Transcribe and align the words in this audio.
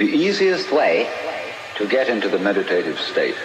The 0.00 0.06
easiest 0.06 0.72
way 0.72 1.06
to 1.76 1.86
get 1.86 2.08
into 2.08 2.30
the 2.30 2.38
meditative 2.38 2.98
state 2.98 3.36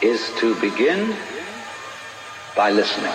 is 0.00 0.32
to 0.38 0.58
begin 0.62 1.14
by 2.56 2.70
listening. 2.70 3.12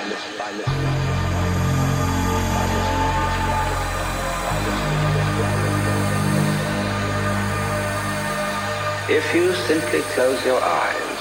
If 9.10 9.34
you 9.34 9.56
simply 9.66 10.02
close 10.14 10.46
your 10.46 10.62
eyes 10.62 11.20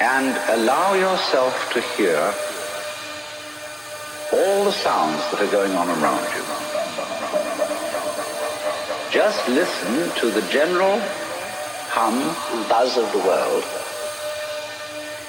and 0.00 0.60
allow 0.60 0.94
yourself 0.94 1.72
to 1.72 1.80
hear 1.96 2.20
all 4.32 4.64
the 4.64 4.70
sounds 4.70 5.20
that 5.32 5.40
are 5.40 5.50
going 5.50 5.72
on 5.72 5.88
around 5.88 6.22
you, 6.36 6.51
just 9.12 9.46
listen 9.46 10.10
to 10.16 10.30
the 10.30 10.40
general 10.48 10.98
hum 11.92 12.14
and 12.14 12.66
buzz 12.66 12.96
of 12.96 13.12
the 13.12 13.18
world 13.18 13.62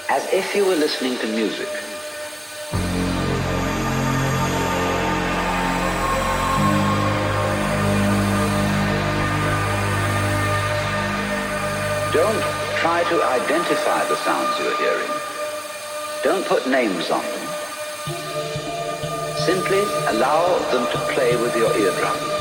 as 0.07 0.23
if 0.31 0.55
you 0.55 0.63
were 0.63 0.75
listening 0.75 1.17
to 1.17 1.27
music. 1.27 1.67
Don't 12.13 12.41
try 12.79 13.03
to 13.09 13.21
identify 13.21 14.07
the 14.07 14.15
sounds 14.23 14.59
you're 14.59 14.77
hearing. 14.77 15.11
Don't 16.23 16.45
put 16.45 16.69
names 16.69 17.11
on 17.11 17.21
them. 17.21 17.47
Simply 19.45 19.83
allow 20.07 20.57
them 20.71 20.89
to 20.89 20.97
play 21.13 21.35
with 21.35 21.53
your 21.57 21.75
eardrum. 21.75 22.32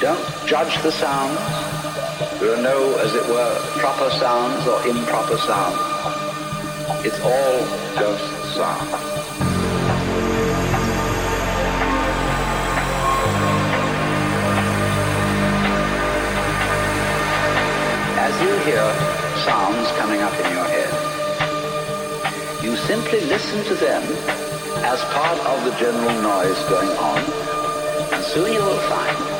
Don't 0.00 0.46
judge 0.46 0.82
the 0.82 0.90
sounds. 0.90 1.36
There 2.40 2.54
are 2.54 2.62
no, 2.62 2.96
as 3.00 3.14
it 3.14 3.26
were, 3.28 3.54
proper 3.80 4.08
sounds 4.12 4.66
or 4.66 4.80
improper 4.88 5.36
sounds. 5.36 5.76
It's 7.04 7.20
all 7.20 7.58
just 8.00 8.24
sound. 8.56 8.88
As 18.16 18.40
you 18.40 18.56
hear 18.64 18.86
sounds 19.44 19.90
coming 19.98 20.22
up 20.22 20.32
in 20.32 20.50
your 20.50 20.64
head, 20.64 20.92
you 22.64 22.74
simply 22.74 23.20
listen 23.26 23.62
to 23.64 23.74
them 23.74 24.02
as 24.82 24.98
part 25.12 25.38
of 25.40 25.62
the 25.66 25.72
general 25.72 26.22
noise 26.22 26.58
going 26.70 26.88
on, 26.88 27.18
and 28.14 28.24
soon 28.24 28.50
you 28.50 28.60
will 28.60 28.80
find 28.88 29.39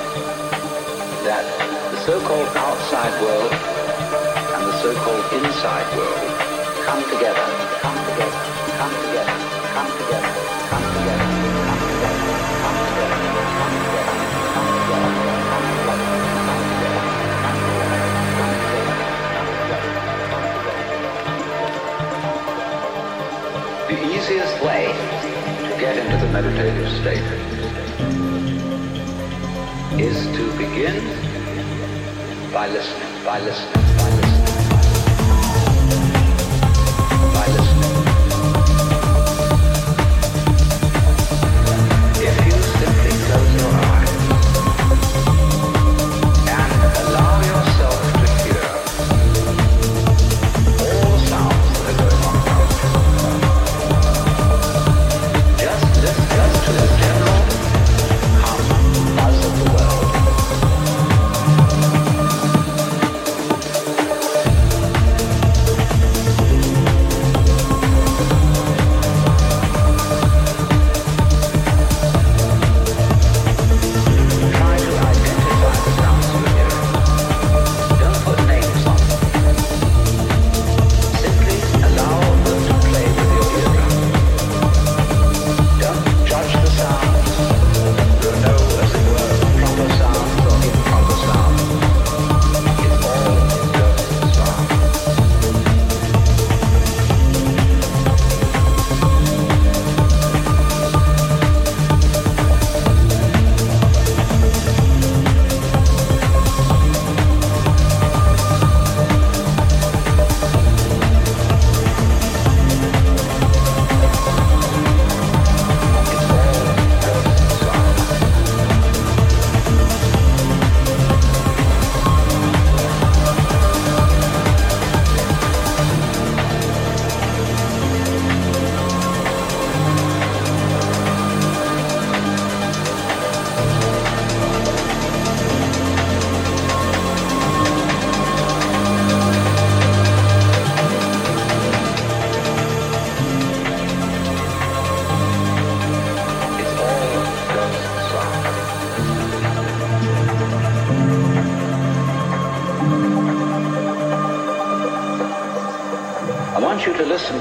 that 1.30 1.46
the 1.94 1.98
so-called 2.02 2.50
outside 2.58 3.14
world 3.22 3.52
and 3.54 4.66
the 4.66 4.74
so-called 4.82 5.22
inside 5.38 5.86
world 5.94 6.26
come 6.82 6.98
together, 7.06 7.46
come 7.78 7.94
together, 8.10 8.42
come 8.74 8.90
together, 9.06 9.30
come 9.70 9.86
together, 9.94 10.34
come 10.74 10.74
together, 10.74 10.74
come 10.74 10.90
together, 10.90 11.38
come 11.70 11.86
together, 11.86 12.34
come 12.50 12.78
together, 12.82 13.14
come 13.14 13.78
together, 13.78 14.10
come 14.58 14.74
together, 14.90 15.38
come 15.54 15.70
together, 15.70 16.10
The 23.86 23.98
easiest 24.18 24.56
way 24.66 24.82
to 25.70 25.72
get 25.78 25.94
into 25.94 26.16
the 26.18 26.26
meditative 26.32 26.90
state 26.98 27.49
is 29.98 30.27
to 30.36 30.56
begin 30.56 31.05
by 32.52 32.69
listening, 32.69 33.24
by 33.24 33.41
listening, 33.41 33.89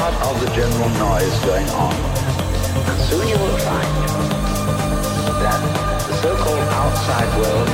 part 0.00 0.14
of 0.32 0.40
the 0.40 0.48
general 0.56 0.88
noise 0.96 1.36
going 1.44 1.68
on. 1.76 1.94
And 2.88 2.98
soon 3.08 3.28
you 3.28 3.36
will 3.36 3.58
find 3.68 3.92
that 5.44 5.60
the 6.08 6.14
so-called 6.24 6.68
outside 6.80 7.28
world 7.36 7.68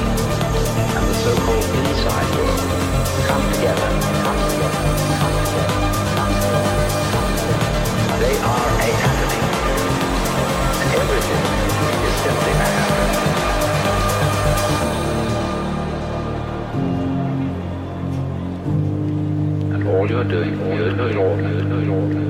and 0.96 1.04
the 1.06 1.16
so-called 1.22 1.68
inside 1.86 2.28
world 2.34 2.62
come 3.30 3.44
together, 3.54 3.90
come 4.26 4.40
together. 4.50 4.82
They 8.22 8.36
are 8.52 8.68
a 8.86 8.90
happening. 9.04 9.44
And 10.82 10.88
everything 11.02 11.44
is 12.06 12.14
simply 12.24 12.50
a 12.50 12.66
happening. 12.74 13.45
Doing, 20.24 20.60
all 20.60 20.78
you're 20.78 20.96
doing, 20.96 21.68
by 21.68 22.25